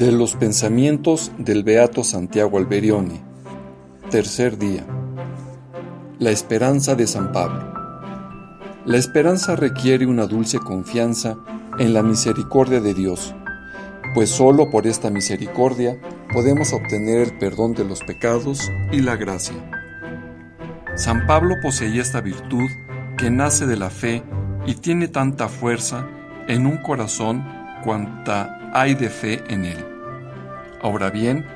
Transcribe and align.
De 0.00 0.10
los 0.12 0.34
pensamientos 0.34 1.30
del 1.36 1.62
Beato 1.62 2.04
Santiago 2.04 2.56
Alberione. 2.56 3.20
Tercer 4.10 4.56
día. 4.56 4.86
La 6.18 6.30
esperanza 6.30 6.94
de 6.94 7.06
San 7.06 7.32
Pablo. 7.32 7.70
La 8.86 8.96
esperanza 8.96 9.56
requiere 9.56 10.06
una 10.06 10.24
dulce 10.24 10.58
confianza 10.58 11.36
en 11.78 11.92
la 11.92 12.02
misericordia 12.02 12.80
de 12.80 12.94
Dios, 12.94 13.34
pues 14.14 14.30
sólo 14.30 14.70
por 14.70 14.86
esta 14.86 15.10
misericordia 15.10 16.00
podemos 16.32 16.72
obtener 16.72 17.20
el 17.20 17.38
perdón 17.38 17.74
de 17.74 17.84
los 17.84 18.00
pecados 18.00 18.70
y 18.90 19.02
la 19.02 19.16
gracia. 19.16 19.56
San 20.94 21.26
Pablo 21.26 21.56
poseía 21.62 22.00
esta 22.00 22.22
virtud 22.22 22.70
que 23.18 23.30
nace 23.30 23.66
de 23.66 23.76
la 23.76 23.90
fe 23.90 24.22
y 24.64 24.76
tiene 24.76 25.08
tanta 25.08 25.50
fuerza 25.50 26.08
en 26.48 26.64
un 26.64 26.78
corazón 26.78 27.44
cuanta 27.84 28.70
hay 28.72 28.94
de 28.94 29.10
fe 29.10 29.44
en 29.48 29.66
él. 29.66 29.89
Ahora 30.82 31.10
bien, 31.10 31.46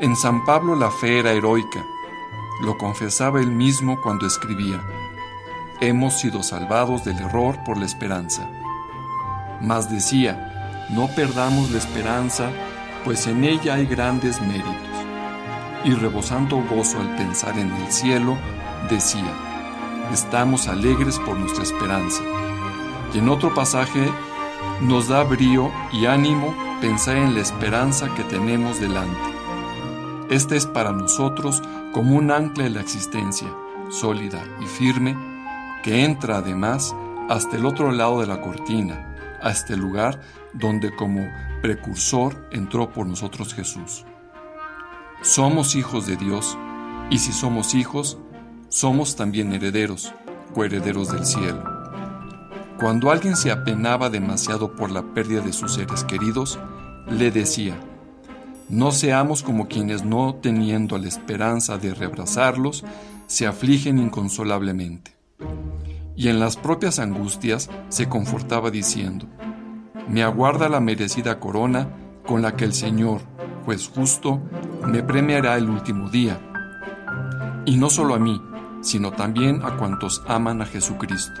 en 0.00 0.14
San 0.14 0.44
Pablo 0.44 0.76
la 0.76 0.90
fe 0.90 1.20
era 1.20 1.32
heroica, 1.32 1.82
lo 2.60 2.76
confesaba 2.76 3.40
él 3.40 3.50
mismo 3.50 4.00
cuando 4.02 4.26
escribía, 4.26 4.80
hemos 5.80 6.20
sido 6.20 6.42
salvados 6.42 7.02
del 7.04 7.18
error 7.18 7.56
por 7.64 7.78
la 7.78 7.86
esperanza. 7.86 8.46
Mas 9.60 9.90
decía, 9.90 10.86
no 10.90 11.08
perdamos 11.08 11.70
la 11.70 11.78
esperanza, 11.78 12.50
pues 13.04 13.26
en 13.26 13.44
ella 13.44 13.74
hay 13.74 13.86
grandes 13.86 14.40
méritos. 14.42 14.76
Y 15.84 15.94
rebosando 15.94 16.62
gozo 16.68 17.00
al 17.00 17.16
pensar 17.16 17.58
en 17.58 17.72
el 17.72 17.90
cielo, 17.90 18.36
decía, 18.90 19.32
estamos 20.12 20.68
alegres 20.68 21.18
por 21.20 21.38
nuestra 21.38 21.62
esperanza. 21.62 22.22
Y 23.14 23.18
en 23.18 23.30
otro 23.30 23.54
pasaje 23.54 24.10
nos 24.82 25.08
da 25.08 25.22
brío 25.22 25.72
y 25.90 26.06
ánimo 26.06 26.54
pensar 26.82 27.16
en 27.16 27.34
la 27.34 27.40
esperanza 27.40 28.12
que 28.16 28.24
tenemos 28.24 28.80
delante. 28.80 29.30
Esta 30.30 30.56
es 30.56 30.66
para 30.66 30.90
nosotros 30.90 31.62
como 31.92 32.16
un 32.16 32.32
ancla 32.32 32.64
de 32.64 32.70
la 32.70 32.80
existencia, 32.80 33.46
sólida 33.88 34.42
y 34.60 34.66
firme, 34.66 35.16
que 35.84 36.04
entra 36.04 36.38
además 36.38 36.92
hasta 37.28 37.56
el 37.56 37.66
otro 37.66 37.92
lado 37.92 38.20
de 38.20 38.26
la 38.26 38.40
cortina, 38.40 39.14
a 39.40 39.50
este 39.50 39.76
lugar 39.76 40.20
donde 40.54 40.92
como 40.96 41.24
precursor 41.62 42.48
entró 42.50 42.90
por 42.90 43.06
nosotros 43.06 43.54
Jesús. 43.54 44.04
Somos 45.20 45.76
hijos 45.76 46.08
de 46.08 46.16
Dios, 46.16 46.58
y 47.10 47.18
si 47.18 47.32
somos 47.32 47.76
hijos, 47.76 48.18
somos 48.68 49.14
también 49.14 49.52
herederos, 49.52 50.12
coherederos 50.52 51.12
del 51.12 51.24
cielo. 51.24 51.62
Cuando 52.80 53.12
alguien 53.12 53.36
se 53.36 53.52
apenaba 53.52 54.10
demasiado 54.10 54.74
por 54.74 54.90
la 54.90 55.02
pérdida 55.14 55.42
de 55.42 55.52
sus 55.52 55.74
seres 55.74 56.02
queridos, 56.02 56.58
le 57.10 57.30
decía, 57.30 57.76
no 58.68 58.90
seamos 58.90 59.42
como 59.42 59.68
quienes 59.68 60.04
no 60.04 60.34
teniendo 60.34 60.96
la 60.98 61.08
esperanza 61.08 61.78
de 61.78 61.94
reabrazarlos, 61.94 62.84
se 63.26 63.46
afligen 63.46 63.98
inconsolablemente. 63.98 65.12
Y 66.16 66.28
en 66.28 66.40
las 66.40 66.56
propias 66.56 66.98
angustias 66.98 67.70
se 67.88 68.08
confortaba 68.08 68.70
diciendo, 68.70 69.26
me 70.08 70.22
aguarda 70.22 70.68
la 70.68 70.80
merecida 70.80 71.38
corona 71.40 71.88
con 72.26 72.42
la 72.42 72.56
que 72.56 72.64
el 72.64 72.72
Señor, 72.72 73.20
juez 73.64 73.88
justo, 73.88 74.40
me 74.86 75.02
premiará 75.02 75.56
el 75.56 75.68
último 75.68 76.08
día. 76.08 76.40
Y 77.64 77.76
no 77.76 77.90
solo 77.90 78.14
a 78.14 78.18
mí, 78.18 78.40
sino 78.82 79.12
también 79.12 79.60
a 79.64 79.76
cuantos 79.76 80.22
aman 80.26 80.60
a 80.60 80.66
Jesucristo. 80.66 81.40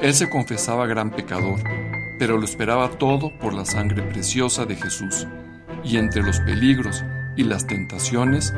Él 0.00 0.12
se 0.14 0.28
confesaba 0.28 0.86
gran 0.86 1.10
pecador, 1.10 1.60
pero 2.18 2.38
lo 2.38 2.44
esperaba 2.44 2.90
todo 2.90 3.30
por 3.38 3.54
la 3.54 3.64
sangre 3.64 4.02
preciosa 4.02 4.64
de 4.64 4.76
Jesús, 4.76 5.26
y 5.84 5.98
entre 5.98 6.22
los 6.22 6.40
peligros 6.40 7.04
y 7.36 7.44
las 7.44 7.66
tentaciones, 7.66 8.54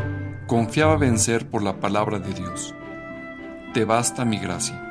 confiaba 0.46 0.96
vencer 0.96 1.48
por 1.48 1.62
la 1.62 1.80
palabra 1.80 2.18
de 2.18 2.32
Dios. 2.32 2.74
Te 3.74 3.84
basta 3.84 4.24
mi 4.24 4.38
gracia. 4.38 4.82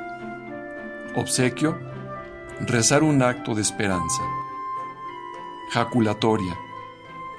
Obsequio, 1.15 1.79
rezar 2.59 3.03
un 3.03 3.23
acto 3.23 3.55
de 3.55 3.61
esperanza. 3.61 4.21
Jaculatoria. 5.71 6.55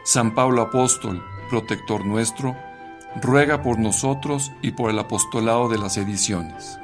San 0.05 0.35
Pablo 0.35 0.63
Apóstol, 0.63 1.23
protector 1.49 2.05
nuestro, 2.05 2.57
ruega 3.23 3.63
por 3.63 3.79
nosotros 3.79 4.53
y 4.63 4.73
por 4.73 4.91
el 4.91 4.99
apostolado 4.99 5.69
de 5.69 5.79
las 5.79 5.97
ediciones. 5.97 6.79